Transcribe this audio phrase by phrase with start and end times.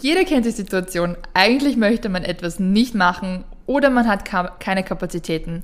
[0.00, 1.16] Jeder kennt die Situation.
[1.34, 4.24] Eigentlich möchte man etwas nicht machen oder man hat
[4.58, 5.62] keine Kapazitäten.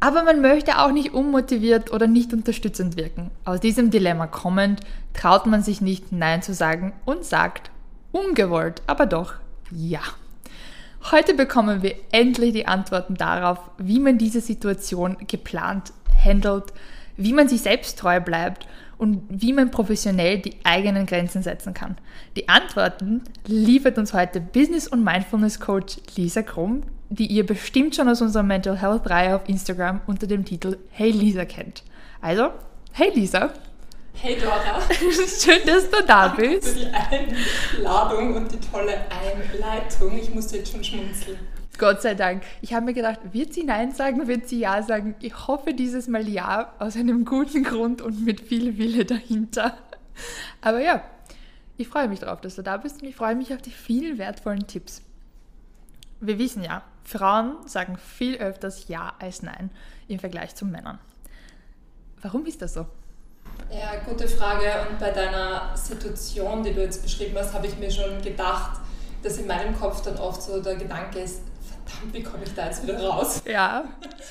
[0.00, 3.30] Aber man möchte auch nicht unmotiviert oder nicht unterstützend wirken.
[3.44, 4.80] Aus diesem Dilemma kommend
[5.12, 7.70] traut man sich nicht Nein zu sagen und sagt
[8.12, 9.34] ungewollt, aber doch
[9.70, 10.00] ja.
[11.10, 15.92] Heute bekommen wir endlich die Antworten darauf, wie man diese Situation geplant
[16.24, 16.72] handelt,
[17.16, 18.66] wie man sich selbst treu bleibt
[18.98, 21.96] und wie man professionell die eigenen Grenzen setzen kann.
[22.36, 28.20] Die Antworten liefert uns heute Business- und Mindfulness-Coach Lisa Krumm, die ihr bestimmt schon aus
[28.20, 31.84] unserer Mental Health-Reihe auf Instagram unter dem Titel Hey Lisa kennt.
[32.20, 32.50] Also,
[32.92, 33.52] hey Lisa!
[34.14, 34.80] Hey Dora!
[34.90, 36.76] Schön, dass du da bist.
[36.76, 40.18] Für die Einladung und die tolle Einleitung.
[40.18, 41.38] Ich musste jetzt schon schmunzeln.
[41.78, 42.42] Gott sei Dank.
[42.60, 45.14] Ich habe mir gedacht, wird sie Nein sagen, wird sie Ja sagen?
[45.20, 49.78] Ich hoffe dieses Mal Ja, aus einem guten Grund und mit viel Wille dahinter.
[50.60, 51.02] Aber ja,
[51.76, 54.18] ich freue mich darauf, dass du da bist und ich freue mich auf die vielen
[54.18, 55.02] wertvollen Tipps.
[56.20, 59.70] Wir wissen ja, Frauen sagen viel öfters Ja als Nein
[60.08, 60.98] im Vergleich zu Männern.
[62.20, 62.86] Warum ist das so?
[63.70, 64.88] Ja, gute Frage.
[64.90, 68.80] Und bei deiner Situation, die du jetzt beschrieben hast, habe ich mir schon gedacht,
[69.22, 71.42] dass in meinem Kopf dann oft so der Gedanke ist,
[71.88, 73.42] verdammt, wie komme ich da jetzt wieder raus?
[73.46, 73.84] Ja,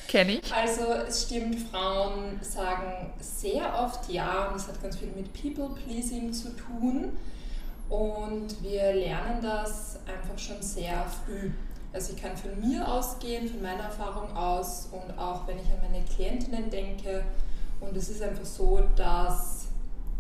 [0.07, 0.53] kenne ich.
[0.53, 6.31] Also es stimmt, Frauen sagen sehr oft ja und das hat ganz viel mit People-Pleasing
[6.33, 7.17] zu tun.
[7.89, 11.51] Und wir lernen das einfach schon sehr früh.
[11.93, 15.79] Also ich kann von mir ausgehen, von meiner Erfahrung aus und auch wenn ich an
[15.89, 17.23] meine Klientinnen denke.
[17.79, 19.67] Und es ist einfach so, dass,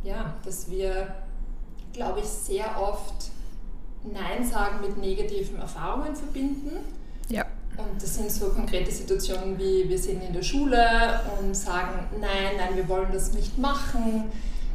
[0.03, 1.13] ja, dass wir,
[1.91, 3.31] glaube ich, sehr oft
[4.03, 6.77] Nein sagen mit negativen Erfahrungen verbinden.
[7.77, 12.57] Und das sind so konkrete Situationen wie wir sind in der Schule und sagen, nein,
[12.57, 14.31] nein, wir wollen das nicht machen,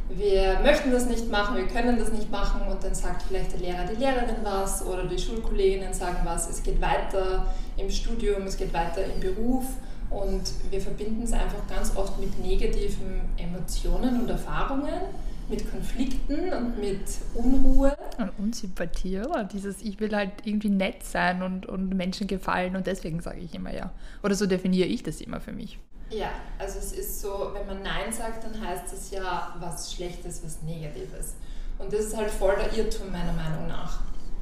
[0.09, 2.61] wir möchten das nicht machen, wir können das nicht machen.
[2.69, 6.63] Und dann sagt vielleicht der Lehrer, die Lehrerin was oder die Schulkolleginnen sagen was, es
[6.63, 7.45] geht weiter
[7.77, 9.65] im Studium, es geht weiter im Beruf.
[10.09, 15.01] Und wir verbinden es einfach ganz oft mit negativen Emotionen und Erfahrungen
[15.49, 17.01] mit Konflikten und mit
[17.33, 17.95] Unruhe.
[18.17, 19.43] Und Unsympathie, oder?
[19.43, 23.53] Dieses, ich will halt irgendwie nett sein und, und Menschen gefallen und deswegen sage ich
[23.53, 23.91] immer ja.
[24.23, 25.79] Oder so definiere ich das immer für mich.
[26.09, 30.43] Ja, also es ist so, wenn man Nein sagt, dann heißt das ja was Schlechtes,
[30.43, 31.35] was Negatives.
[31.79, 34.01] Und das ist halt voll der Irrtum meiner Meinung nach.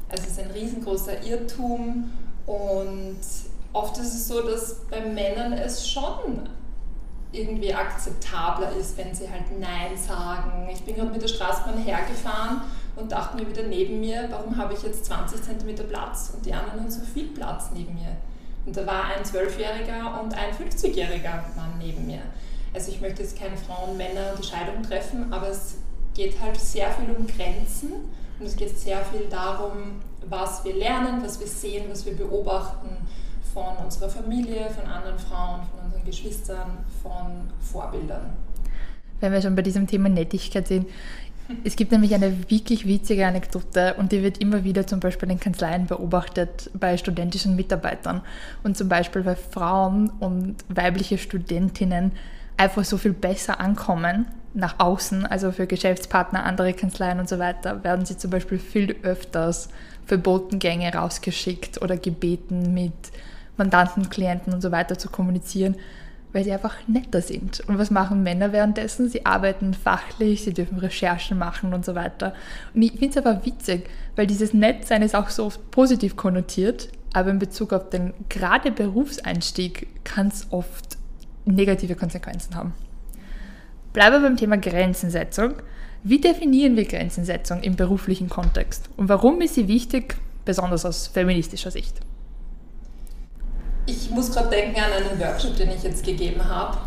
[0.09, 2.11] Also es ist ein riesengroßer Irrtum
[2.45, 3.19] und
[3.73, 6.49] oft ist es so, dass bei Männern es schon
[7.31, 10.69] irgendwie akzeptabler ist, wenn sie halt Nein sagen.
[10.71, 12.61] Ich bin gerade mit der Straßenbahn hergefahren
[12.95, 16.53] und dachte mir wieder neben mir, warum habe ich jetzt 20 cm Platz und die
[16.53, 18.17] anderen haben so viel Platz neben mir.
[18.65, 22.21] Und da war ein Zwölfjähriger und ein 50-jähriger Mann neben mir.
[22.73, 25.75] Also ich möchte jetzt keine Frauen-Männer-Unterscheidung treffen, aber es
[26.13, 27.91] geht halt sehr viel um Grenzen
[28.39, 32.97] und es geht sehr viel darum, was wir lernen, was wir sehen, was wir beobachten
[33.53, 38.33] von unserer Familie, von anderen Frauen, von unseren Geschwistern, von Vorbildern.
[39.19, 40.87] Wenn wir schon bei diesem Thema Nettigkeit sind,
[41.63, 45.39] es gibt nämlich eine wirklich witzige Anekdote und die wird immer wieder zum Beispiel in
[45.39, 48.21] Kanzleien beobachtet bei studentischen Mitarbeitern
[48.63, 52.13] und zum Beispiel bei Frauen und weibliche Studentinnen
[52.57, 57.83] einfach so viel besser ankommen nach außen, also für Geschäftspartner, andere Kanzleien und so weiter,
[57.83, 59.69] werden sie zum Beispiel viel öfters
[60.05, 62.93] für Botengänge rausgeschickt oder gebeten mit
[63.57, 65.75] Mandanten, Klienten und so weiter zu kommunizieren,
[66.33, 67.61] weil sie einfach netter sind.
[67.67, 69.09] Und was machen Männer währenddessen?
[69.09, 72.33] Sie arbeiten fachlich, sie dürfen Recherchen machen und so weiter.
[72.73, 76.89] Und ich finde es aber witzig, weil dieses Nettsein ist auch so oft positiv konnotiert,
[77.13, 80.97] aber in Bezug auf den gerade Berufseinstieg kann es oft
[81.45, 82.73] negative Konsequenzen haben.
[83.93, 85.55] Bleiben wir beim Thema Grenzensetzung.
[86.03, 88.89] Wie definieren wir Grenzensetzung im beruflichen Kontext?
[88.95, 91.99] Und warum ist sie wichtig, besonders aus feministischer Sicht?
[93.85, 96.77] Ich muss gerade denken an einen Workshop, den ich jetzt gegeben habe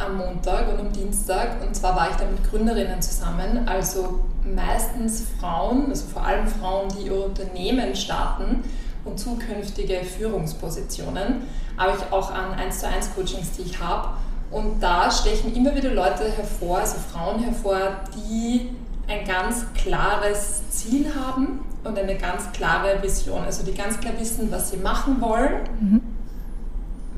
[0.00, 1.62] am Montag und am Dienstag.
[1.62, 6.88] Und zwar war ich da mit Gründerinnen zusammen, also meistens Frauen, also vor allem Frauen,
[6.96, 8.64] die ihr Unternehmen starten
[9.04, 11.42] und zukünftige Führungspositionen,
[11.76, 14.08] aber ich auch an 1 zu 1 Coachings, die ich habe.
[14.50, 18.70] Und da stechen immer wieder Leute hervor, also Frauen hervor, die
[19.06, 23.44] ein ganz klares Ziel haben und eine ganz klare Vision.
[23.44, 25.60] Also die ganz klar wissen, was sie machen wollen.
[25.80, 26.09] Mhm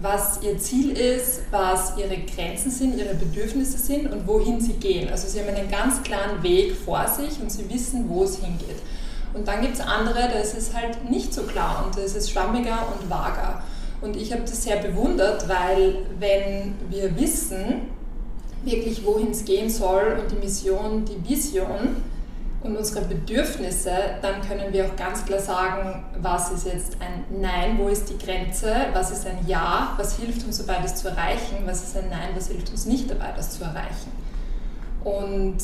[0.03, 5.09] was ihr Ziel ist, was ihre Grenzen sind, ihre Bedürfnisse sind und wohin sie gehen.
[5.09, 8.83] Also sie haben einen ganz klaren Weg vor sich und sie wissen, wo es hingeht.
[9.33, 12.17] Und dann gibt es andere, da ist es halt nicht so klar und da ist
[12.17, 13.63] es schwammiger und vager.
[14.01, 17.83] Und ich habe das sehr bewundert, weil wenn wir wissen,
[18.65, 21.97] wirklich wohin es gehen soll und die Mission, die Vision,
[22.63, 23.91] und unsere Bedürfnisse,
[24.23, 28.19] dann können wir auch ganz klar sagen, was ist jetzt ein Nein, wo ist die
[28.25, 32.09] Grenze, was ist ein Ja, was hilft uns dabei, das zu erreichen, was ist ein
[32.09, 34.13] Nein, was hilft uns nicht dabei, das zu erreichen.
[35.03, 35.59] Und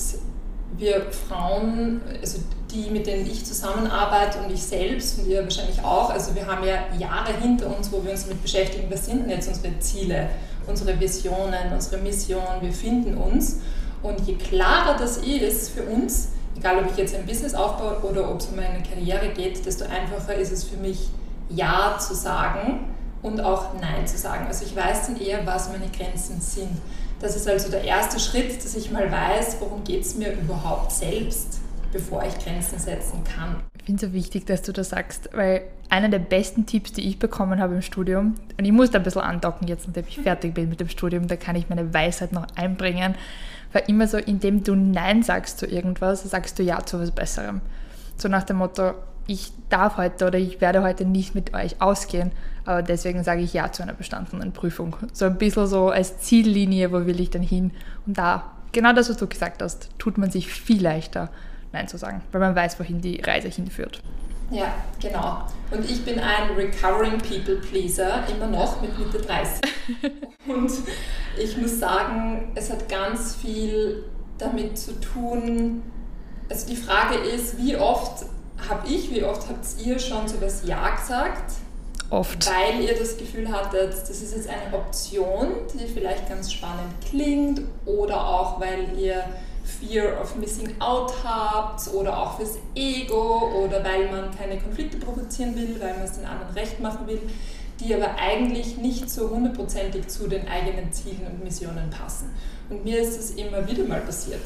[0.76, 2.40] wir Frauen, also
[2.70, 6.66] die, mit denen ich zusammenarbeite und ich selbst und ihr wahrscheinlich auch, also wir haben
[6.66, 10.28] ja Jahre hinter uns, wo wir uns damit beschäftigen, was sind denn jetzt unsere Ziele,
[10.66, 13.60] unsere Visionen, unsere Mission, wir finden uns.
[14.02, 16.28] Und je klarer das ist für uns,
[16.58, 19.84] egal ob ich jetzt ein Business aufbaue oder ob es um meine Karriere geht, desto
[19.84, 21.08] einfacher ist es für mich,
[21.50, 22.80] Ja zu sagen
[23.22, 24.46] und auch Nein zu sagen.
[24.46, 26.76] Also ich weiß dann eher, was meine Grenzen sind.
[27.20, 30.92] Das ist also der erste Schritt, dass ich mal weiß, worum geht es mir überhaupt
[30.92, 31.60] selbst,
[31.90, 33.56] bevor ich Grenzen setzen kann.
[33.78, 37.08] Ich finde es so wichtig, dass du das sagst, weil einer der besten Tipps, die
[37.08, 40.20] ich bekommen habe im Studium, und ich muss da ein bisschen andocken jetzt, nachdem ich
[40.20, 43.14] fertig bin mit dem Studium, da kann ich meine Weisheit noch einbringen,
[43.72, 47.60] war immer so, indem du Nein sagst zu irgendwas, sagst du Ja zu was Besserem.
[48.16, 48.94] So nach dem Motto,
[49.26, 52.32] ich darf heute oder ich werde heute nicht mit euch ausgehen,
[52.64, 54.96] aber deswegen sage ich Ja zu einer bestandenen Prüfung.
[55.12, 57.72] So ein bisschen so als Ziellinie, wo will ich denn hin?
[58.06, 61.30] Und da, genau das, was du gesagt hast, tut man sich viel leichter,
[61.72, 64.02] Nein zu sagen, weil man weiß, wohin die Reise hinführt.
[64.50, 65.42] Ja, genau.
[65.70, 69.60] Und ich bin ein Recovering People Pleaser, immer noch mit Mitte 30.
[70.46, 70.72] Und
[71.38, 74.04] ich muss sagen, es hat ganz viel
[74.38, 75.82] damit zu tun.
[76.48, 78.24] Also die Frage ist, wie oft
[78.68, 81.52] habe ich, wie oft habt ihr schon so das Ja gesagt?
[82.10, 82.48] Oft.
[82.48, 87.60] Weil ihr das Gefühl hattet, das ist jetzt eine Option, die vielleicht ganz spannend klingt
[87.84, 89.24] oder auch weil ihr
[89.68, 95.54] Fear of Missing Out habt oder auch fürs Ego oder weil man keine Konflikte provozieren
[95.54, 97.20] will, weil man es den anderen recht machen will,
[97.78, 102.30] die aber eigentlich nicht so hundertprozentig zu den eigenen Zielen und Missionen passen.
[102.70, 104.40] Und mir ist das immer wieder mal passiert.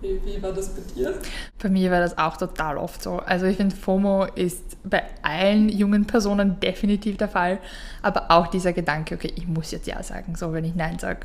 [0.00, 1.14] Wie, wie, war das bei dir?
[1.60, 3.16] Bei mir war das auch total oft so.
[3.18, 7.58] Also ich finde, FOMO ist bei allen jungen Personen definitiv der Fall.
[8.02, 10.34] Aber auch dieser Gedanke, okay, ich muss jetzt Ja sagen.
[10.36, 11.20] So, wenn ich Nein sage,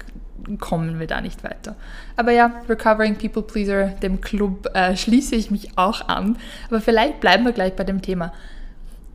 [0.60, 1.76] kommen wir da nicht weiter.
[2.16, 6.38] Aber ja, Recovering People Pleaser, dem Club äh, schließe ich mich auch an.
[6.70, 8.34] Aber vielleicht bleiben wir gleich bei dem Thema.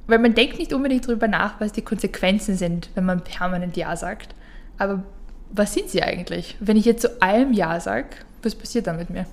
[0.07, 3.97] Weil man denkt nicht unbedingt darüber nach, was die Konsequenzen sind, wenn man permanent Ja
[3.97, 4.35] sagt.
[4.79, 5.03] Aber
[5.51, 6.57] was sind sie eigentlich?
[6.61, 8.09] Wenn ich jetzt zu allem Ja sage,
[8.43, 9.27] was passiert dann mit mir?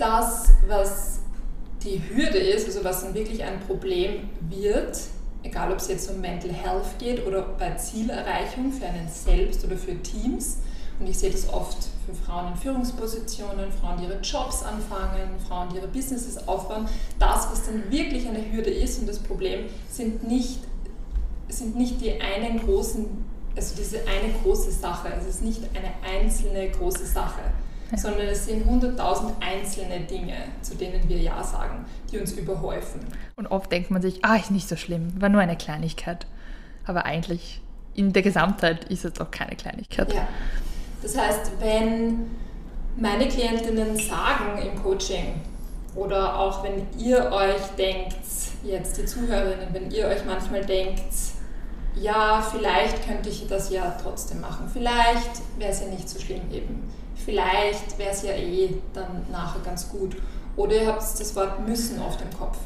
[0.00, 1.20] das, was
[1.84, 4.98] die Hürde ist, also was dann wirklich ein Problem wird,
[5.42, 9.76] egal ob es jetzt um Mental Health geht oder bei Zielerreichung für einen selbst oder
[9.76, 10.58] für Teams.
[10.98, 15.70] Und ich sehe das oft für Frauen in Führungspositionen, Frauen, die ihre Jobs anfangen, Frauen,
[15.70, 16.86] die ihre Businesses aufbauen.
[17.18, 20.58] Das, was dann wirklich eine Hürde ist und das Problem, sind nicht,
[21.48, 23.06] sind nicht die einen großen,
[23.56, 25.08] also diese eine große Sache.
[25.18, 27.40] Es ist nicht eine einzelne große Sache
[27.96, 33.00] sondern es sind hunderttausend einzelne Dinge, zu denen wir Ja sagen, die uns überhäufen.
[33.36, 36.26] Und oft denkt man sich, ah, ist nicht so schlimm, war nur eine Kleinigkeit.
[36.84, 37.60] Aber eigentlich
[37.94, 40.12] in der Gesamtheit ist es doch keine Kleinigkeit.
[40.12, 40.28] Ja.
[41.02, 42.30] Das heißt, wenn
[42.96, 45.40] meine Klientinnen sagen im Coaching
[45.94, 48.16] oder auch wenn ihr euch denkt,
[48.62, 51.02] jetzt die Zuhörerinnen, wenn ihr euch manchmal denkt,
[51.96, 56.42] ja, vielleicht könnte ich das ja trotzdem machen, vielleicht wäre es ja nicht so schlimm
[56.52, 56.88] eben
[57.30, 60.16] vielleicht wäre es ja eh dann nachher ganz gut.
[60.56, 62.58] Oder ihr habt das Wort müssen auf dem Kopf.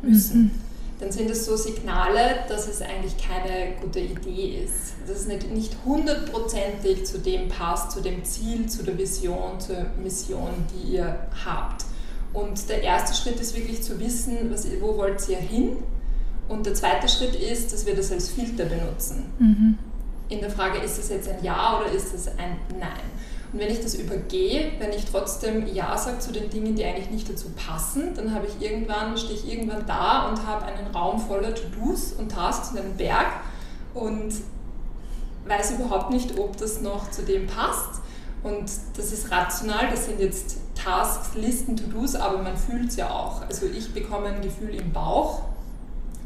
[0.00, 0.42] Müssen.
[0.42, 0.50] Mhm.
[0.98, 4.94] Dann sind es so Signale, dass es eigentlich keine gute Idee ist.
[5.06, 9.86] Dass es nicht, nicht hundertprozentig zu dem passt, zu dem Ziel, zu der Vision, zur
[10.02, 11.84] Mission, die ihr habt.
[12.32, 15.76] Und der erste Schritt ist wirklich zu wissen, was, wo wollt ihr hin?
[16.48, 19.24] Und der zweite Schritt ist, dass wir das als Filter benutzen.
[19.38, 19.78] Mhm.
[20.28, 23.10] In der Frage, ist es jetzt ein Ja oder ist es ein Nein?
[23.52, 27.10] Und wenn ich das übergehe, wenn ich trotzdem Ja sage zu den Dingen, die eigentlich
[27.10, 31.20] nicht dazu passen, dann habe ich irgendwann, stehe ich irgendwann da und habe einen Raum
[31.20, 33.26] voller To-Dos und Tasks und einen Berg
[33.92, 34.32] und
[35.46, 38.00] weiß überhaupt nicht, ob das noch zu dem passt.
[38.42, 43.10] Und das ist rational, das sind jetzt Tasks, Listen, To-Dos, aber man fühlt es ja
[43.10, 43.42] auch.
[43.42, 45.42] Also ich bekomme ein Gefühl im Bauch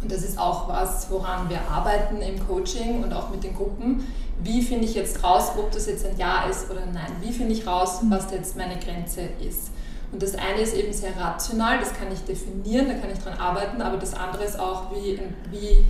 [0.00, 4.06] und das ist auch was, woran wir arbeiten im Coaching und auch mit den Gruppen
[4.42, 7.12] wie finde ich jetzt raus, ob das jetzt ein Ja ist oder ein Nein?
[7.20, 8.10] Wie finde ich raus, mhm.
[8.10, 9.70] was jetzt meine Grenze ist?
[10.12, 13.38] Und das eine ist eben sehr rational, das kann ich definieren, da kann ich dran
[13.38, 15.18] arbeiten, aber das andere ist auch, wie,
[15.50, 15.84] wie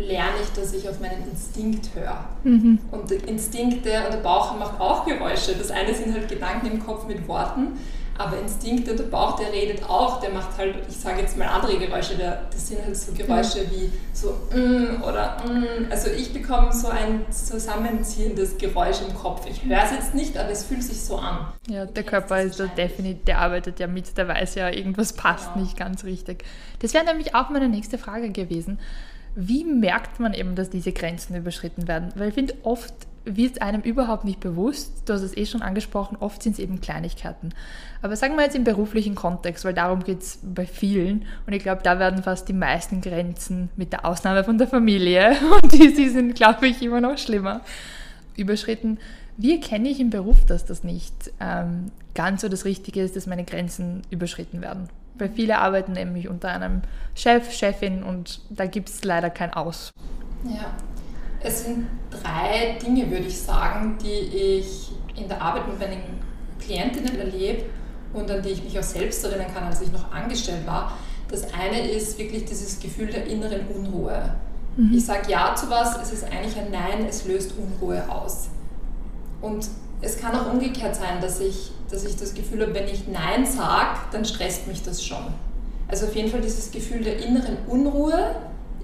[0.00, 2.24] lerne ich, dass ich auf meinen Instinkt höre.
[2.44, 2.78] Mhm.
[2.92, 5.54] Und Instinkte und der Bauch macht auch Geräusche.
[5.54, 7.78] Das eine sind halt Gedanken im Kopf mit Worten,
[8.18, 11.78] Aber Instinkte, der Bauch, der redet auch, der macht halt, ich sage jetzt mal andere
[11.78, 13.70] Geräusche, der, das sind halt so Geräusche mhm.
[13.70, 15.90] wie so mm oder mm.
[15.90, 19.46] Also ich bekomme so ein zusammenziehendes Geräusch im Kopf.
[19.48, 21.46] Ich höre es jetzt nicht, aber es fühlt sich so an.
[21.68, 25.52] Ja, der Körper ist da definitiv, der arbeitet ja mit, der weiß ja, irgendwas passt
[25.52, 25.64] genau.
[25.64, 26.44] nicht ganz richtig.
[26.80, 28.78] Das wäre nämlich auch meine nächste Frage gewesen.
[29.34, 32.10] Wie merkt man eben, dass diese Grenzen überschritten werden?
[32.14, 32.94] Weil ich finde, oft
[33.26, 35.02] wird einem überhaupt nicht bewusst.
[35.04, 37.50] Du hast es eh schon angesprochen, oft sind es eben Kleinigkeiten.
[38.00, 41.26] Aber sagen wir jetzt im beruflichen Kontext, weil darum geht es bei vielen.
[41.46, 45.36] Und ich glaube, da werden fast die meisten Grenzen, mit der Ausnahme von der Familie,
[45.62, 47.62] und die, die sind, glaube ich, immer noch schlimmer,
[48.36, 48.98] überschritten.
[49.36, 53.26] Wie erkenne ich im Beruf, dass das nicht ähm, ganz so das Richtige ist, dass
[53.26, 54.88] meine Grenzen überschritten werden?
[55.18, 56.82] Weil viele arbeiten nämlich unter einem
[57.14, 59.90] Chef, Chefin und da gibt es leider kein Aus.
[60.44, 60.70] Ja,
[61.46, 66.02] es sind drei Dinge, würde ich sagen, die ich in der Arbeit mit meinen
[66.60, 67.64] Klientinnen erlebe
[68.12, 70.92] und an die ich mich auch selbst erinnern kann, als ich noch angestellt war.
[71.30, 74.34] Das eine ist wirklich dieses Gefühl der inneren Unruhe.
[74.76, 74.94] Mhm.
[74.94, 78.48] Ich sage Ja zu was, es ist eigentlich ein Nein, es löst Unruhe aus.
[79.40, 79.68] Und
[80.00, 83.46] es kann auch umgekehrt sein, dass ich, dass ich das Gefühl habe, wenn ich Nein
[83.46, 85.24] sage, dann stresst mich das schon.
[85.88, 88.34] Also auf jeden Fall dieses Gefühl der inneren Unruhe,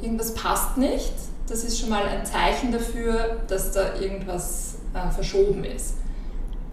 [0.00, 1.12] irgendwas passt nicht,
[1.52, 5.96] das ist schon mal ein Zeichen dafür, dass da irgendwas äh, verschoben ist.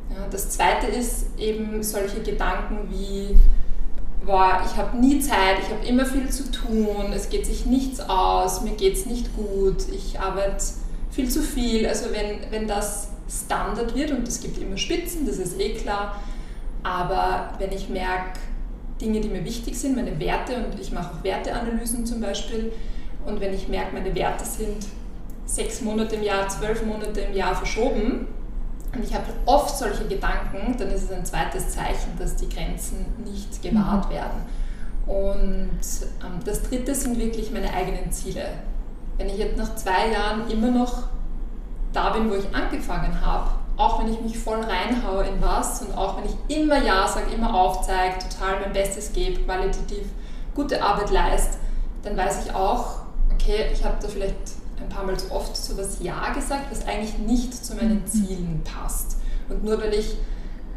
[0.09, 3.37] Ja, das zweite ist eben solche Gedanken wie,
[4.25, 7.99] boah, ich habe nie Zeit, ich habe immer viel zu tun, es geht sich nichts
[7.99, 10.63] aus, mir geht es nicht gut, ich arbeite
[11.11, 11.85] viel zu viel.
[11.85, 16.21] Also wenn, wenn das Standard wird und es gibt immer Spitzen, das ist eh klar,
[16.83, 18.39] aber wenn ich merke,
[19.01, 22.71] Dinge, die mir wichtig sind, meine Werte und ich mache auch Werteanalysen zum Beispiel,
[23.25, 24.87] und wenn ich merke, meine Werte sind
[25.45, 28.27] sechs Monate im Jahr, zwölf Monate im Jahr verschoben,
[28.93, 33.05] und ich habe oft solche Gedanken, dann ist es ein zweites Zeichen, dass die Grenzen
[33.23, 34.13] nicht gewahrt mhm.
[34.13, 34.41] werden.
[35.05, 35.79] Und
[36.25, 38.45] ähm, das dritte sind wirklich meine eigenen Ziele.
[39.17, 41.03] Wenn ich jetzt nach zwei Jahren immer noch
[41.93, 45.95] da bin, wo ich angefangen habe, auch wenn ich mich voll reinhaue in was und
[45.97, 50.07] auch wenn ich immer Ja sage, immer aufzeige, total mein Bestes gebe, qualitativ
[50.53, 51.57] gute Arbeit leiste,
[52.03, 53.01] dann weiß ich auch,
[53.39, 54.35] okay, ich habe da vielleicht
[54.81, 58.07] ein paar Mal zu oft so was Ja gesagt, was eigentlich nicht zu meinen mhm.
[58.07, 59.17] Zielen passt.
[59.49, 60.15] Und nur weil ich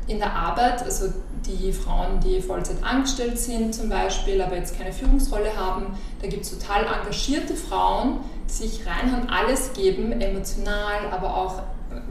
[0.07, 1.13] in der Arbeit, also
[1.47, 6.45] die Frauen, die Vollzeit angestellt sind zum Beispiel, aber jetzt keine Führungsrolle haben, da gibt
[6.45, 11.63] es total engagierte Frauen, die sich reinhauen, alles geben, emotional, aber auch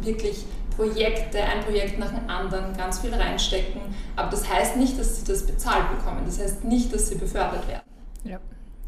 [0.01, 3.81] wirklich Projekte, ein Projekt nach dem anderen, ganz viel reinstecken.
[4.15, 6.21] Aber das heißt nicht, dass sie das bezahlt bekommen.
[6.25, 7.83] Das heißt nicht, dass sie befördert werden.
[8.23, 8.39] Ja.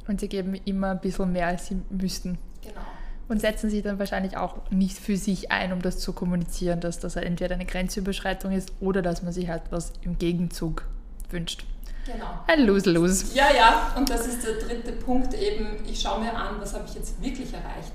[0.08, 2.38] Und sie geben immer ein bisschen mehr, als sie müssten.
[2.62, 2.82] Genau.
[3.30, 7.00] Und setzen sich dann wahrscheinlich auch nicht für sich ein, um das zu kommunizieren, dass
[7.00, 10.86] das entweder eine Grenzüberschreitung ist oder dass man sich halt was im Gegenzug
[11.30, 11.66] wünscht.
[12.06, 12.26] Genau.
[12.48, 13.34] Ein Lose-Lose.
[13.34, 16.84] Ja, ja, und das ist der dritte Punkt eben, ich schaue mir an, was habe
[16.86, 17.94] ich jetzt wirklich erreicht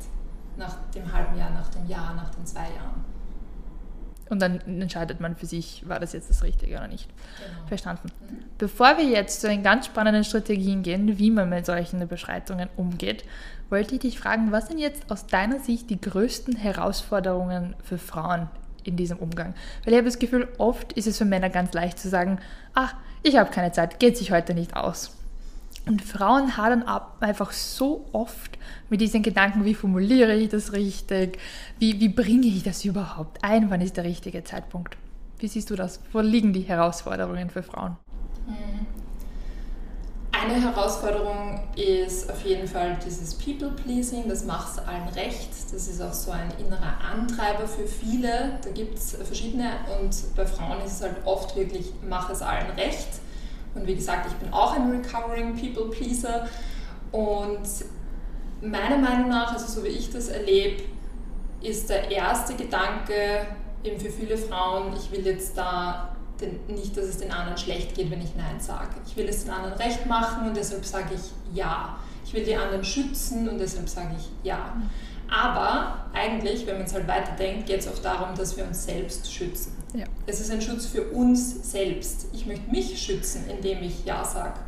[0.57, 3.05] nach dem halben Jahr, nach dem Jahr, nach den zwei Jahren.
[4.31, 7.09] Und dann entscheidet man für sich, war das jetzt das Richtige oder nicht.
[7.09, 7.69] Genau.
[7.69, 8.09] Verstanden.
[8.09, 8.45] Mhm.
[8.59, 13.25] Bevor wir jetzt zu den ganz spannenden Strategien gehen, wie man mit solchen Überschreitungen umgeht,
[13.71, 18.49] wollte ich dich fragen, was sind jetzt aus deiner Sicht die größten Herausforderungen für Frauen
[18.85, 19.55] in diesem Umgang?
[19.85, 22.39] Weil ich habe das Gefühl, oft ist es für Männer ganz leicht zu sagen,
[22.75, 25.18] ach, ich habe keine Zeit, geht sich heute nicht aus.
[25.89, 28.59] Und Frauen hadern ab einfach so oft
[28.91, 31.39] mit diesen Gedanken, wie formuliere ich das richtig,
[31.79, 34.97] wie, wie bringe ich das überhaupt ein, wann ist der richtige Zeitpunkt.
[35.39, 36.01] Wie siehst du das?
[36.13, 37.97] Wo liegen die Herausforderungen für Frauen?
[38.47, 38.87] Hm.
[40.31, 45.49] Eine Herausforderung ist auf jeden Fall dieses People-Pleasing, das macht es allen recht.
[45.73, 48.59] Das ist auch so ein innerer Antreiber für viele.
[48.63, 52.71] Da gibt es verschiedene und bei Frauen ist es halt oft wirklich, mach es allen
[52.79, 53.09] recht.
[53.75, 56.47] Und wie gesagt, ich bin auch ein Recovering People Pleaser.
[57.13, 57.67] Und
[58.61, 60.83] meiner Meinung nach, also so wie ich das erlebe,
[61.61, 63.47] ist der erste Gedanke
[63.85, 67.95] eben für viele Frauen, ich will jetzt da den, nicht, dass es den anderen schlecht
[67.95, 68.91] geht, wenn ich Nein sage.
[69.07, 71.99] Ich will es den anderen recht machen und deshalb sage ich Ja.
[72.25, 74.75] Ich will die anderen schützen und deshalb sage ich Ja.
[75.31, 79.33] Aber eigentlich, wenn man es halt weiterdenkt, geht es auch darum, dass wir uns selbst
[79.33, 79.77] schützen.
[79.95, 80.05] Ja.
[80.27, 82.27] Es ist ein Schutz für uns selbst.
[82.33, 84.61] Ich möchte mich schützen, indem ich Ja sage,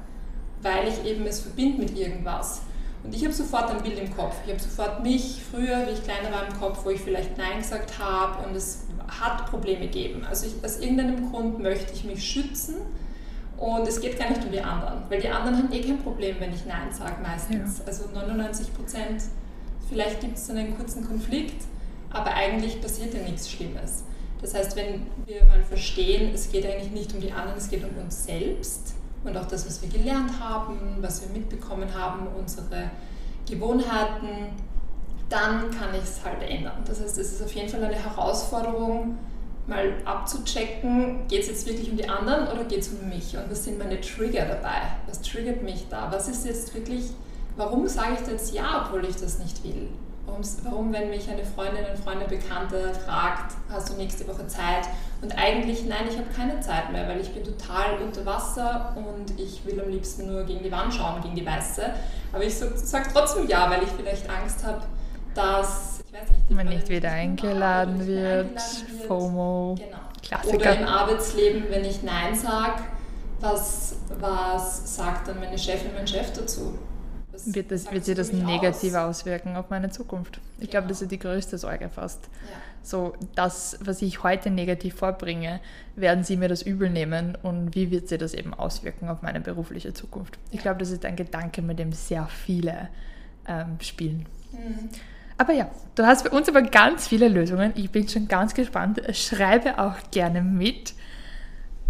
[0.63, 2.63] weil ich eben es verbinde mit irgendwas.
[3.03, 4.37] Und ich habe sofort ein Bild im Kopf.
[4.45, 7.59] Ich habe sofort mich früher, wie ich kleiner war, im Kopf, wo ich vielleicht Nein
[7.59, 10.25] gesagt habe und es hat Probleme gegeben.
[10.29, 12.77] Also ich, aus irgendeinem Grund möchte ich mich schützen
[13.57, 16.37] und es geht gar nicht um die anderen, weil die anderen haben eh kein Problem,
[16.41, 17.79] wenn ich Nein sage meistens.
[17.79, 17.85] Ja.
[17.87, 19.23] Also 99 Prozent,
[19.89, 21.65] vielleicht gibt es dann einen kurzen Konflikt,
[22.11, 24.05] aber eigentlich passiert ja nichts Schlimmes.
[24.41, 27.85] Das heißt, wenn wir mal verstehen, es geht eigentlich nicht um die anderen, es geht
[27.85, 28.95] um uns selbst
[29.25, 32.91] und auch das, was wir gelernt haben, was wir mitbekommen haben, unsere
[33.49, 34.53] Gewohnheiten,
[35.29, 36.83] dann kann ich es halt ändern.
[36.87, 39.19] Das heißt, es ist auf jeden Fall eine Herausforderung,
[39.67, 43.51] mal abzuchecken, geht es jetzt wirklich um die anderen oder geht es um mich und
[43.51, 44.83] was sind meine Trigger dabei?
[45.07, 46.11] Was triggert mich da?
[46.11, 47.11] Was ist jetzt wirklich,
[47.57, 49.89] warum sage ich jetzt ja, obwohl ich das nicht will?
[50.65, 54.89] Warum, wenn mich eine Freundin, ein Freund, Bekannte fragt, hast du nächste Woche Zeit?
[55.23, 59.39] Und eigentlich, nein, ich habe keine Zeit mehr, weil ich bin total unter Wasser und
[59.39, 61.83] ich will am liebsten nur gegen die Wand schauen, gegen die Weiße.
[62.33, 64.83] Aber ich sage sag trotzdem ja, weil ich vielleicht Angst habe,
[65.35, 69.99] dass ich weiß nicht, man nicht wieder eingeladen wird, eingeladen wird, FOMO, genau.
[70.23, 70.57] Klassiker.
[70.57, 72.83] Oder im Arbeitsleben, wenn ich Nein sage,
[73.41, 76.79] was, was sagt dann meine Chefin, mein Chef dazu?
[77.47, 79.21] Was wird, das, wird sich das negativ aus?
[79.21, 80.41] auswirken auf meine Zukunft?
[80.55, 80.71] Ich genau.
[80.73, 82.25] glaube, das ist die größte Sorge fast.
[82.25, 82.57] Ja.
[82.83, 85.61] So, das, was ich heute negativ vorbringe,
[85.97, 89.41] werden sie mir das übel nehmen und wie wird sie das eben auswirken auf meine
[89.41, 90.39] berufliche Zukunft?
[90.51, 90.63] Ich ja.
[90.63, 92.89] glaube, das ist ein Gedanke, mit dem sehr viele
[93.47, 94.27] ähm, spielen.
[94.53, 94.89] Mhm.
[95.37, 97.73] Aber ja, du hast für uns aber ganz viele Lösungen.
[97.75, 99.01] Ich bin schon ganz gespannt.
[99.13, 100.93] Schreibe auch gerne mit.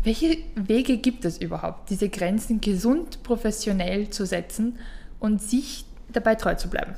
[0.04, 4.78] Welche Wege gibt es überhaupt, diese Grenzen gesund professionell zu setzen
[5.20, 6.94] und sich dabei treu zu bleiben?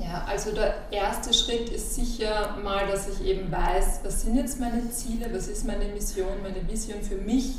[0.00, 4.60] Ja, also der erste Schritt ist sicher mal, dass ich eben weiß, was sind jetzt
[4.60, 7.54] meine Ziele, was ist meine Mission, meine Vision für mich,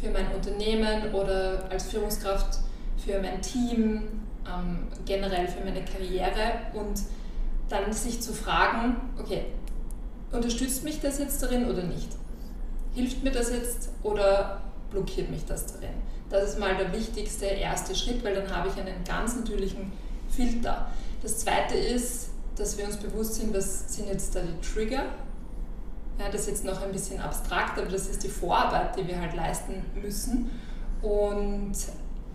[0.00, 2.58] für mein Unternehmen oder als Führungskraft
[3.04, 4.02] für mein Team,
[4.46, 7.00] ähm, generell für meine Karriere und
[7.68, 9.46] dann sich zu fragen, okay,
[10.32, 12.08] unterstützt mich das jetzt darin oder nicht?
[12.94, 15.94] Hilft mir das jetzt oder blockiert mich das darin?
[16.30, 19.92] Das ist mal der wichtigste erste Schritt, weil dann habe ich einen ganz natürlichen
[20.28, 20.90] Filter.
[21.22, 25.04] Das zweite ist, dass wir uns bewusst sind, was sind jetzt da die Trigger.
[26.18, 29.20] Ja, das ist jetzt noch ein bisschen abstrakt, aber das ist die Vorarbeit, die wir
[29.20, 30.50] halt leisten müssen.
[31.00, 31.76] Und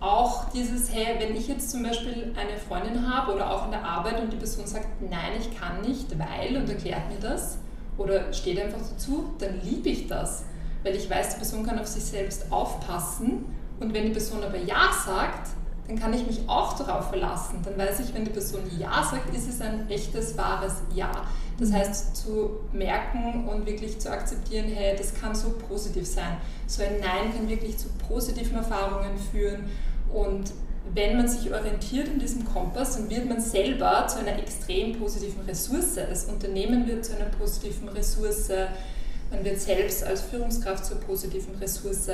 [0.00, 3.84] auch dieses, hey, wenn ich jetzt zum Beispiel eine Freundin habe oder auch in der
[3.84, 7.58] Arbeit und die Person sagt, nein, ich kann nicht, weil und erklärt mir das
[7.96, 10.44] oder steht einfach dazu, dann liebe ich das,
[10.84, 13.46] weil ich weiß, die Person kann auf sich selbst aufpassen
[13.80, 15.48] und wenn die Person aber Ja sagt,
[15.88, 17.60] dann kann ich mich auch darauf verlassen.
[17.62, 21.10] Dann weiß ich, wenn die Person Ja sagt, ist es ein echtes, wahres Ja.
[21.58, 21.74] Das mhm.
[21.74, 26.36] heißt, zu merken und wirklich zu akzeptieren, hey, das kann so positiv sein.
[26.66, 29.70] So ein Nein kann wirklich zu positiven Erfahrungen führen
[30.12, 30.52] und
[30.92, 35.42] wenn man sich orientiert in diesem Kompass, dann wird man selber zu einer extrem positiven
[35.44, 35.94] Ressource.
[35.94, 38.50] Das Unternehmen wird zu einer positiven Ressource.
[39.34, 42.10] Man wird selbst als Führungskraft zur positiven Ressource.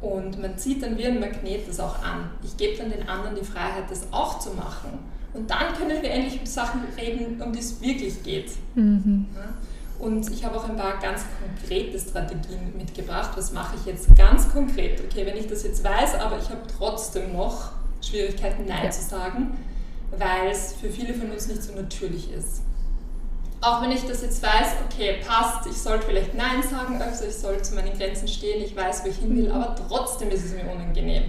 [0.00, 2.30] Und man zieht dann wie ein Magnet das auch an.
[2.42, 4.98] Ich gebe dann den anderen die Freiheit, das auch zu machen.
[5.32, 8.50] Und dann können wir endlich über Sachen reden, um die es wirklich geht.
[8.74, 9.26] Mhm.
[9.98, 13.32] Und ich habe auch ein paar ganz konkrete Strategien mitgebracht.
[13.36, 15.00] Was mache ich jetzt ganz konkret?
[15.04, 18.90] Okay, wenn ich das jetzt weiß, aber ich habe trotzdem noch Schwierigkeiten, Nein ja.
[18.90, 19.58] zu sagen,
[20.16, 22.62] weil es für viele von uns nicht so natürlich ist.
[23.62, 27.34] Auch wenn ich das jetzt weiß, okay, passt, ich sollte vielleicht Nein sagen, also ich
[27.34, 30.52] soll zu meinen Grenzen stehen, ich weiß, wo ich hin will, aber trotzdem ist es
[30.52, 31.24] mir unangenehm.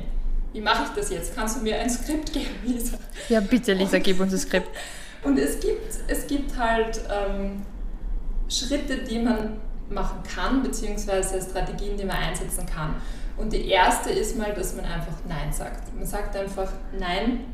[0.53, 1.35] Wie mache ich das jetzt?
[1.35, 2.97] Kannst du mir ein Skript geben, Lisa?
[3.27, 4.69] Ja, bitte, Lisa, gib uns ein Skript.
[5.23, 7.63] Und es gibt, es gibt halt ähm,
[8.49, 12.95] Schritte, die man machen kann, beziehungsweise Strategien, die man einsetzen kann.
[13.37, 15.93] Und die erste ist mal, dass man einfach Nein sagt.
[15.95, 17.45] Man sagt einfach Nein,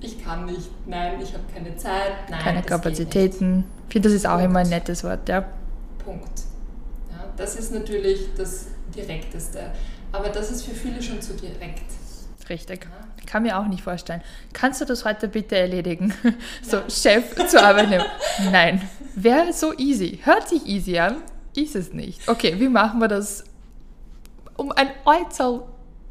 [0.00, 2.40] ich kann nicht, nein, ich habe keine Zeit, nein.
[2.40, 3.64] Keine Kapazitäten.
[3.86, 4.44] Ich finde, das ist auch Punkt.
[4.46, 5.44] immer ein nettes Wort, ja.
[6.04, 6.40] Punkt.
[7.10, 9.70] Ja, das ist natürlich das Direkteste.
[10.12, 11.84] Aber das ist für viele schon zu direkt.
[12.48, 12.84] Richtig.
[12.84, 13.26] Ja.
[13.26, 14.22] Kann mir auch nicht vorstellen.
[14.52, 16.12] Kannst du das heute bitte erledigen?
[16.62, 16.78] So.
[16.88, 18.04] Chef zur Arbeit nehmen.
[18.50, 18.82] Nein.
[19.14, 20.20] Wäre so easy.
[20.24, 21.16] Hört sich easy an,
[21.54, 22.28] ist es nicht.
[22.28, 23.44] Okay, wie machen wir das
[24.56, 25.62] um ein Äußerl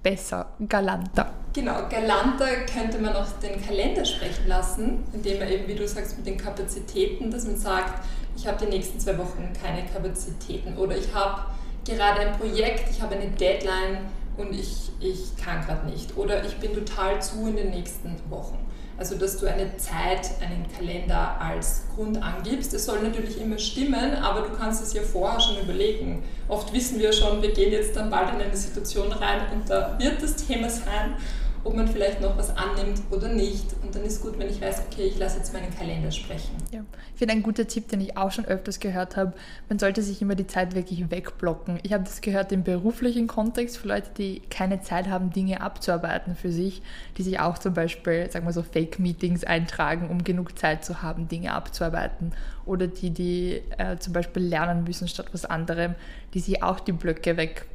[0.04, 1.34] besser, galanter?
[1.52, 6.16] Genau, galanter könnte man auch den Kalender sprechen lassen, indem man eben, wie du sagst,
[6.18, 8.06] mit den Kapazitäten, dass man sagt,
[8.38, 11.42] ich habe die nächsten zwei Wochen keine Kapazitäten oder ich habe
[11.86, 13.98] gerade ein Projekt, ich habe eine Deadline
[14.38, 18.58] und ich, ich kann gerade nicht oder ich bin total zu in den nächsten Wochen.
[19.00, 22.74] Also dass du eine Zeit, einen Kalender als Grund angibst.
[22.74, 26.22] Es soll natürlich immer stimmen, aber du kannst es ja vorher schon überlegen.
[26.50, 29.98] Oft wissen wir schon, wir gehen jetzt dann bald in eine Situation rein und da
[29.98, 31.16] wird das Thema sein
[31.64, 33.66] ob man vielleicht noch was annimmt oder nicht.
[33.84, 36.56] Und dann ist gut, wenn ich weiß, okay, ich lasse jetzt meinen Kalender sprechen.
[36.72, 36.82] Ja.
[37.14, 39.34] Ich finde ein guter Tipp, den ich auch schon öfters gehört habe,
[39.68, 41.80] man sollte sich immer die Zeit wirklich wegblocken.
[41.84, 46.36] Ich habe das gehört im beruflichen Kontext für Leute, die keine Zeit haben, Dinge abzuarbeiten
[46.36, 46.82] für sich,
[47.18, 51.28] die sich auch zum Beispiel, sagen wir so, Fake-Meetings eintragen, um genug Zeit zu haben,
[51.28, 52.34] Dinge abzuarbeiten.
[52.66, 55.96] Oder die, die äh, zum Beispiel lernen müssen statt was anderem,
[56.34, 57.66] die sich auch die Blöcke weg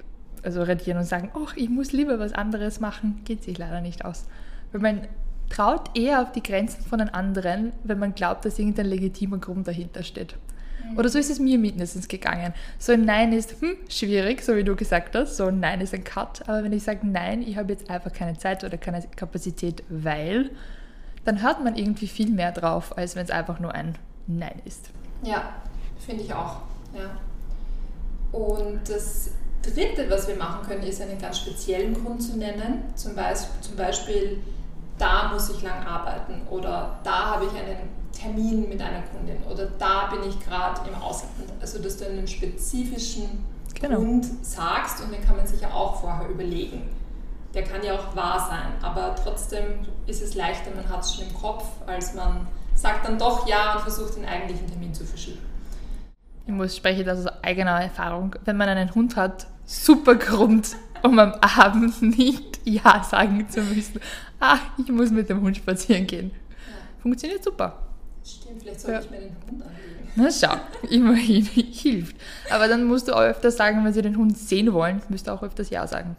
[0.44, 4.04] also rentieren und sagen, ach, ich muss lieber was anderes machen, geht sich leider nicht
[4.04, 4.24] aus.
[4.72, 5.08] Weil man
[5.50, 9.68] traut eher auf die Grenzen von den anderen, wenn man glaubt, dass irgendein legitimer Grund
[9.68, 10.36] dahinter steht.
[10.84, 10.98] Mhm.
[10.98, 12.54] Oder so ist es mir mindestens gegangen.
[12.78, 15.36] So ein Nein ist hm, schwierig, so wie du gesagt hast.
[15.36, 16.48] So ein Nein ist ein Cut.
[16.48, 20.50] Aber wenn ich sage Nein, ich habe jetzt einfach keine Zeit oder keine Kapazität, weil,
[21.24, 24.90] dann hört man irgendwie viel mehr drauf, als wenn es einfach nur ein Nein ist.
[25.22, 25.54] Ja,
[25.98, 26.62] finde ich auch.
[26.94, 27.18] Ja.
[28.38, 29.30] Und das
[29.64, 32.84] Dritte, was wir machen können, ist einen ganz speziellen Grund zu nennen.
[32.94, 34.38] Zum Beispiel, zum Beispiel
[34.98, 39.66] da muss ich lang arbeiten oder da habe ich einen Termin mit einer Kundin oder
[39.78, 41.32] da bin ich gerade im Ausland.
[41.60, 43.98] Also dass du einen spezifischen genau.
[43.98, 46.82] Grund sagst und den kann man sich ja auch vorher überlegen.
[47.54, 51.24] Der kann ja auch wahr sein, aber trotzdem ist es leichter, man hat es schon
[51.26, 55.40] im Kopf, als man sagt dann doch ja und versucht den eigentlichen Termin zu verschieben.
[56.46, 58.34] Ich muss sprechen das aus eigener Erfahrung.
[58.44, 64.00] Wenn man einen Hund hat, super Grund, um am Abend nicht Ja sagen zu müssen.
[64.40, 66.30] Ah, ich muss mit dem Hund spazieren gehen.
[66.30, 67.02] Ja.
[67.02, 67.82] Funktioniert super.
[68.24, 69.00] Stimmt, vielleicht sollte ja.
[69.00, 69.94] ich mir den Hund anlegen.
[70.16, 70.56] Na schau,
[70.88, 72.16] immerhin, hilft.
[72.50, 75.34] Aber dann musst du auch öfters sagen, wenn sie den Hund sehen wollen, müsst ihr
[75.34, 76.16] auch öfters Ja sagen.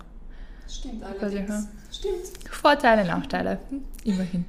[0.68, 1.50] Stimmt, allerdings.
[1.50, 2.52] Also, Stimmt.
[2.52, 4.46] Vorteile, Nachteile, hm, immerhin.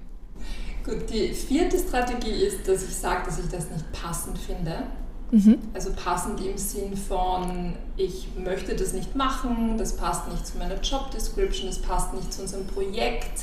[0.84, 4.84] Gut, die vierte Strategie ist, dass ich sage, dass ich das nicht passend finde.
[5.30, 5.58] Mhm.
[5.74, 10.80] Also passend im Sinn von, ich möchte das nicht machen, das passt nicht zu meiner
[10.80, 13.42] Job Description, das passt nicht zu unserem Projekt.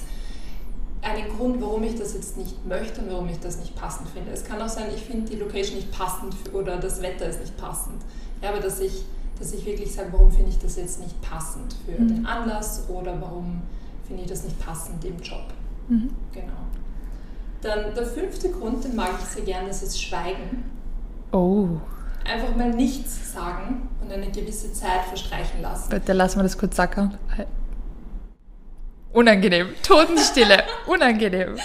[1.01, 4.31] Einen Grund, warum ich das jetzt nicht möchte und warum ich das nicht passend finde.
[4.31, 7.57] Es kann auch sein, ich finde die Location nicht passend oder das Wetter ist nicht
[7.57, 8.01] passend.
[8.41, 9.03] Ja, aber dass ich,
[9.37, 12.07] dass ich wirklich sage, warum finde ich das jetzt nicht passend für mhm.
[12.07, 13.61] den Anlass oder warum
[14.07, 15.43] finde ich das nicht passend im Job.
[15.89, 16.09] Mhm.
[16.31, 16.53] Genau.
[17.61, 20.72] Dann der fünfte Grund, den mag ich sehr gerne, das ist Schweigen.
[21.33, 21.67] Oh.
[22.31, 25.89] Einfach mal nichts sagen und eine gewisse Zeit verstreichen lassen.
[25.89, 27.17] Bitte lassen wir das kurz sackern.
[29.11, 29.69] Unangenehm.
[29.81, 30.63] Totenstille.
[30.87, 31.57] Unangenehm.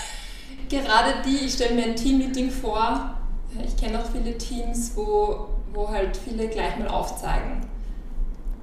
[0.68, 3.14] Gerade die, ich stelle mir ein Teammeeting vor,
[3.64, 7.60] ich kenne auch viele Teams, wo, wo halt viele gleich mal aufzeigen.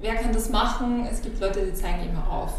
[0.00, 1.06] Wer kann das machen?
[1.10, 2.52] Es gibt Leute, die zeigen immer auf.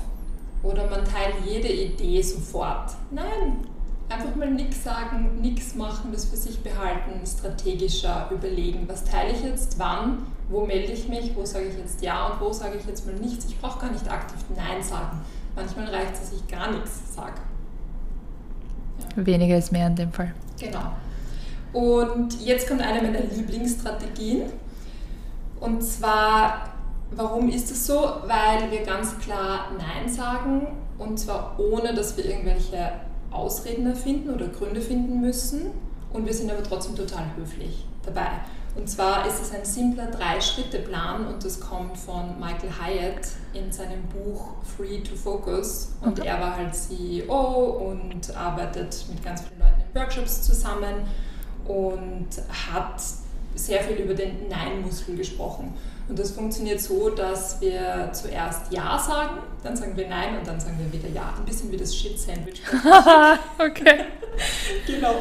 [0.64, 2.92] Oder man teilt jede Idee sofort.
[3.12, 3.68] Nein,
[4.10, 9.44] einfach mal nichts sagen, nichts machen, das für sich behalten, strategischer überlegen, was teile ich
[9.44, 12.86] jetzt, wann, wo melde ich mich, wo sage ich jetzt Ja und wo sage ich
[12.86, 13.46] jetzt mal nichts.
[13.46, 15.20] Ich brauche gar nicht aktiv Nein sagen.
[15.56, 17.42] Manchmal reicht es, dass ich gar nichts sage.
[19.16, 19.26] Ja.
[19.26, 20.34] Weniger ist mehr in dem Fall.
[20.60, 20.94] Genau.
[21.74, 24.44] Und jetzt kommt eine meiner Lieblingsstrategien.
[25.60, 26.70] Und zwar,
[27.12, 27.96] warum ist es so?
[28.26, 30.68] Weil wir ganz klar Nein sagen
[30.98, 32.92] und zwar ohne, dass wir irgendwelche
[33.32, 35.72] Ausreden erfinden oder Gründe finden müssen
[36.14, 38.30] und wir sind aber trotzdem total höflich dabei.
[38.76, 44.04] Und zwar ist es ein simpler Drei-Schritte-Plan und das kommt von Michael Hyatt in seinem
[44.04, 45.94] Buch Free to Focus.
[46.02, 46.28] Und okay.
[46.28, 51.08] er war halt CEO und arbeitet mit ganz vielen Leuten in Workshops zusammen
[51.66, 52.28] und
[52.72, 53.02] hat
[53.58, 55.74] sehr viel über den Nein-Muskel gesprochen.
[56.10, 60.60] Und das funktioniert so, dass wir zuerst Ja sagen, dann sagen wir Nein und dann
[60.60, 61.34] sagen wir wieder Ja.
[61.38, 62.62] Ein bisschen wie das Shit-Sandwich.
[63.58, 64.06] okay.
[64.88, 65.16] genau.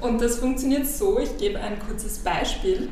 [0.00, 2.90] Und das funktioniert so, ich gebe ein kurzes Beispiel.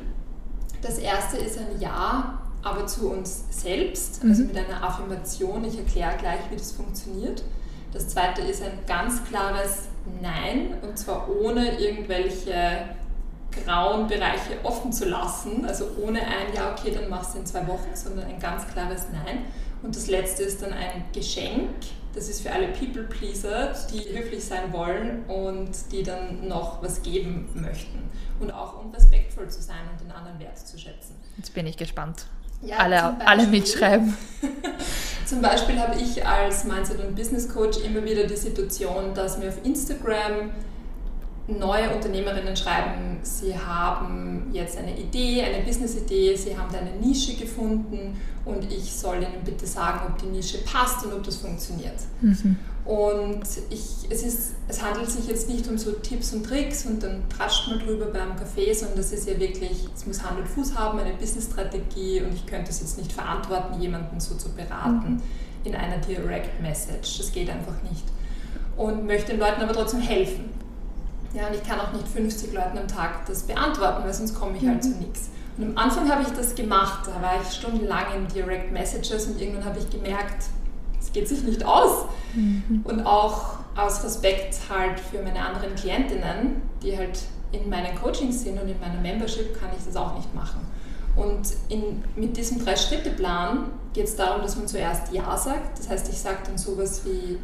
[0.80, 4.48] Das erste ist ein Ja, aber zu uns selbst, also mhm.
[4.48, 5.64] mit einer Affirmation.
[5.64, 7.42] Ich erkläre gleich, wie das funktioniert.
[7.92, 9.88] Das zweite ist ein ganz klares
[10.20, 12.88] Nein, und zwar ohne irgendwelche
[13.62, 17.66] grauen Bereiche offen zu lassen, also ohne ein Ja, okay, dann machst du in zwei
[17.66, 19.44] Wochen, sondern ein ganz klares Nein.
[19.82, 21.70] Und das letzte ist dann ein Geschenk.
[22.14, 27.48] Das ist für alle People-Pleaser, die höflich sein wollen und die dann noch was geben
[27.54, 27.98] möchten.
[28.40, 31.16] Und auch um respektvoll zu sein und den anderen Wert zu schätzen.
[31.36, 32.26] Jetzt bin ich gespannt.
[32.62, 34.16] Ja, alle, alle mitschreiben.
[35.26, 39.48] zum Beispiel habe ich als Mindset- und Business Coach immer wieder die Situation, dass mir
[39.48, 40.50] auf Instagram
[41.46, 47.34] neue Unternehmerinnen schreiben, sie haben jetzt eine Idee, eine Business-Idee, sie haben da eine Nische
[47.34, 51.96] gefunden und ich soll ihnen bitte sagen, ob die Nische passt und ob das funktioniert.
[52.20, 52.56] Mhm.
[52.84, 57.02] Und ich, es, ist, es handelt sich jetzt nicht um so Tipps und Tricks und
[57.02, 60.48] dann tratscht man drüber beim Kaffee, sondern das ist ja wirklich, es muss Hand und
[60.48, 65.14] Fuß haben, eine Business-Strategie und ich könnte es jetzt nicht verantworten, jemanden so zu beraten.
[65.14, 65.22] Mhm
[65.64, 67.18] in einer Direct Message.
[67.18, 68.04] Das geht einfach nicht.
[68.76, 70.50] Und möchte den Leuten aber trotzdem helfen.
[71.34, 74.56] Ja, und ich kann auch nicht 50 Leuten am Tag das beantworten, weil sonst komme
[74.56, 75.30] ich halt zu nichts.
[75.58, 79.40] Und am Anfang habe ich das gemacht, da war ich stundenlang in Direct Messages und
[79.40, 80.44] irgendwann habe ich gemerkt,
[81.00, 82.06] es geht sich nicht aus.
[82.34, 82.80] Mhm.
[82.84, 87.18] Und auch aus Respekt halt für meine anderen Klientinnen, die halt
[87.52, 90.60] in meinen Coachings sind und in meiner Membership, kann ich das auch nicht machen.
[91.16, 95.78] Und in, mit diesem Drei-Schritte-Plan geht es darum, dass man zuerst Ja sagt.
[95.78, 97.38] Das heißt, ich sage dann sowas wie,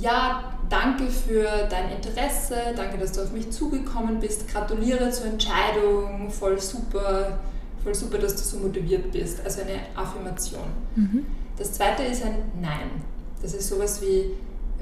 [0.00, 6.30] ja, danke für dein Interesse, danke, dass du auf mich zugekommen bist, gratuliere zur Entscheidung,
[6.30, 7.38] voll super,
[7.82, 9.40] voll super, dass du so motiviert bist.
[9.44, 10.68] Also eine Affirmation.
[10.94, 11.26] Mhm.
[11.56, 12.90] Das zweite ist ein Nein.
[13.42, 14.30] Das ist sowas wie,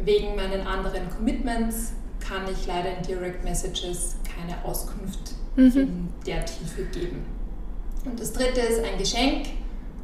[0.03, 5.73] wegen meinen anderen Commitments kann ich leider in Direct Messages keine Auskunft mhm.
[5.75, 7.25] in der Tiefe geben.
[8.05, 9.49] Und das dritte ist ein Geschenk.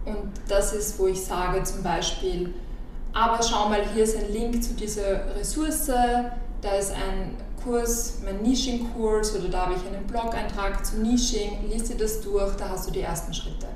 [0.05, 2.53] Und das ist, wo ich sage zum Beispiel,
[3.13, 8.43] aber schau mal, hier ist ein Link zu dieser Ressource, da ist ein Kurs, mein
[8.43, 12.89] Nisching-Kurs oder da habe ich einen Blog-Eintrag zu Nisching, lies dir das durch, da hast
[12.89, 13.67] du die ersten Schritte.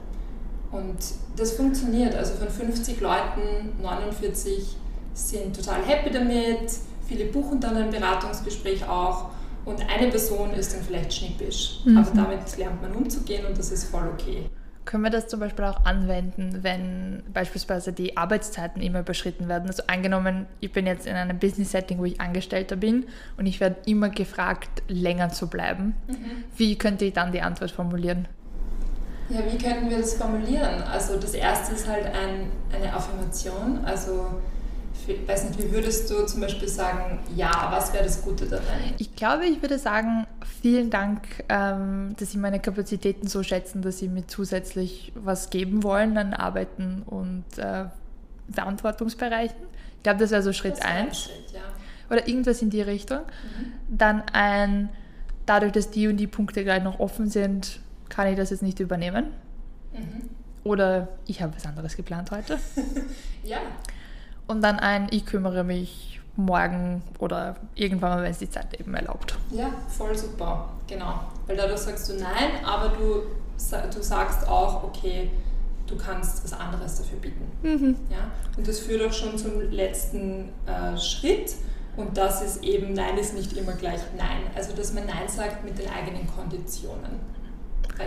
[0.73, 0.99] Und
[1.37, 4.77] das funktioniert, also von 50 Leuten, 49
[5.15, 6.71] sind total happy damit,
[7.07, 9.27] viele buchen dann ein Beratungsgespräch auch
[9.65, 11.81] und eine Person ist dann vielleicht schnippisch.
[11.85, 11.99] Mhm.
[11.99, 14.51] Aber damit lernt man umzugehen und das ist voll okay.
[14.87, 19.67] Können wir das zum Beispiel auch anwenden, wenn beispielsweise die Arbeitszeiten immer überschritten werden?
[19.67, 23.05] Also angenommen, ich bin jetzt in einem Business-Setting, wo ich Angestellter bin
[23.37, 25.97] und ich werde immer gefragt, länger zu bleiben.
[26.07, 26.45] Mhm.
[26.57, 28.29] Wie könnte ich dann die Antwort formulieren?
[29.29, 30.85] Ja, wie könnten wir das formulieren?
[30.85, 33.85] Also das erste ist halt ein, eine Affirmation.
[33.85, 34.41] Also
[35.09, 38.65] ich weiß nicht, wie würdest du zum Beispiel sagen, ja, was wäre das Gute daran?
[38.99, 40.27] Ich glaube, ich würde sagen,
[40.63, 45.83] vielen Dank, ähm, dass Sie meine Kapazitäten so schätzen, dass Sie mir zusätzlich was geben
[45.83, 47.85] wollen an Arbeiten und äh,
[48.51, 49.57] Verantwortungsbereichen.
[49.97, 51.31] Ich glaube, das wäre so Schritt 1.
[51.53, 51.61] Ja.
[52.11, 53.21] Oder irgendwas in die Richtung.
[53.21, 53.97] Mhm.
[53.97, 54.89] Dann ein,
[55.47, 58.81] dadurch, dass die und die Punkte gerade noch offen sind, kann ich das jetzt nicht
[58.81, 59.27] übernehmen.
[59.93, 60.31] Mhm.
[60.65, 62.59] Oder ich habe was anderes geplant heute.
[63.45, 63.59] ja.
[64.47, 68.95] Und dann ein, ich kümmere mich morgen oder irgendwann mal, wenn es die Zeit eben
[68.95, 69.37] erlaubt.
[69.51, 71.21] Ja, voll super, genau.
[71.47, 73.23] Weil dadurch sagst du nein, aber du,
[73.95, 75.31] du sagst auch, okay,
[75.87, 77.51] du kannst was anderes dafür bieten.
[77.63, 77.97] Mhm.
[78.11, 78.31] Ja?
[78.57, 81.55] Und das führt auch schon zum letzten äh, Schritt.
[81.97, 84.43] Und das ist eben, Nein ist nicht immer gleich Nein.
[84.55, 87.37] Also, dass man Nein sagt mit den eigenen Konditionen.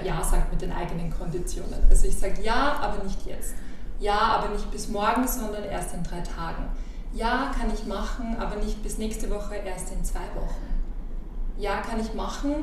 [0.06, 1.82] Ja sagt mit den eigenen Konditionen.
[1.89, 3.56] Also, ich sage Ja, aber nicht jetzt.
[4.00, 6.70] Ja, aber nicht bis morgen, sondern erst in drei Tagen.
[7.14, 10.68] Ja, kann ich machen, aber nicht bis nächste Woche, erst in zwei Wochen.
[11.58, 12.54] Ja, kann ich machen,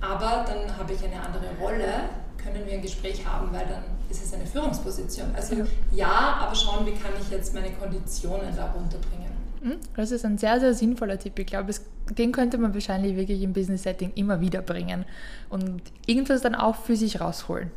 [0.00, 4.22] aber dann habe ich eine andere Rolle, können wir ein Gespräch haben, weil dann ist
[4.22, 5.34] es eine Führungsposition.
[5.34, 5.56] Also
[5.92, 9.30] ja, aber schauen, wie kann ich jetzt meine Konditionen da runterbringen.
[9.62, 11.38] Hm, das ist ein sehr, sehr sinnvoller Tipp.
[11.38, 11.72] Ich glaube,
[12.10, 15.06] den könnte man wahrscheinlich wirklich im Business-Setting immer wieder bringen
[15.48, 17.70] und irgendwas dann auch für sich rausholen.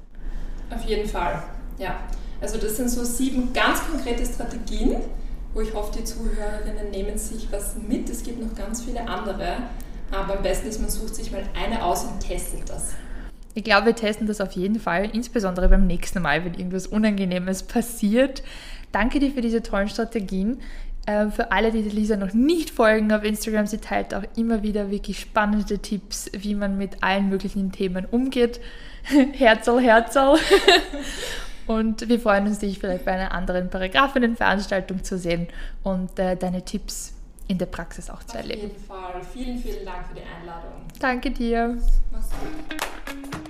[0.70, 1.42] Auf jeden Fall,
[1.78, 1.96] ja.
[2.42, 4.98] Also das sind so sieben ganz konkrete Strategien,
[5.54, 8.10] wo ich hoffe, die Zuhörerinnen nehmen sich was mit.
[8.10, 9.58] Es gibt noch ganz viele andere,
[10.12, 12.94] aber am besten ist, man sucht sich mal eine aus und testet das.
[13.56, 17.64] Ich glaube, wir testen das auf jeden Fall, insbesondere beim nächsten Mal, wenn irgendwas Unangenehmes
[17.64, 18.44] passiert.
[18.92, 20.60] Danke dir für diese tollen Strategien.
[21.08, 24.92] Äh, für alle, die Lisa noch nicht folgen auf Instagram, sie teilt auch immer wieder
[24.92, 28.60] wirklich spannende Tipps, wie man mit allen möglichen Themen umgeht.
[29.34, 30.36] Herzl, Herzl.
[31.68, 35.48] Und wir freuen uns, dich vielleicht bei einer anderen Paragraphinnen-Veranstaltung zu sehen
[35.84, 37.14] und äh, deine Tipps
[37.48, 38.62] in der Praxis auch zu erleben.
[38.62, 39.22] Auf jeden Fall.
[39.34, 40.72] Vielen, vielen Dank für die Einladung.
[41.00, 41.78] Danke dir.
[42.12, 43.47] Mach's gut.